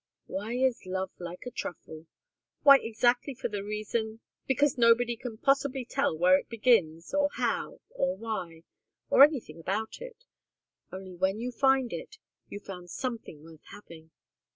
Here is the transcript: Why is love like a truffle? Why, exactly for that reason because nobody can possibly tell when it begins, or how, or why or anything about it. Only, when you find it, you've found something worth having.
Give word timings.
Why 0.25 0.53
is 0.53 0.87
love 0.87 1.11
like 1.19 1.43
a 1.45 1.51
truffle? 1.51 2.07
Why, 2.63 2.79
exactly 2.79 3.35
for 3.35 3.49
that 3.49 3.61
reason 3.63 4.19
because 4.47 4.75
nobody 4.75 5.15
can 5.15 5.37
possibly 5.37 5.85
tell 5.85 6.17
when 6.17 6.33
it 6.39 6.49
begins, 6.49 7.13
or 7.13 7.29
how, 7.33 7.81
or 7.91 8.17
why 8.17 8.63
or 9.11 9.23
anything 9.23 9.59
about 9.59 10.01
it. 10.01 10.25
Only, 10.91 11.13
when 11.15 11.39
you 11.39 11.51
find 11.51 11.93
it, 11.93 12.17
you've 12.49 12.65
found 12.65 12.89
something 12.89 13.43
worth 13.43 13.61
having. 13.65 14.09